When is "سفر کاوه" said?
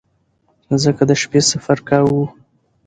1.51-2.23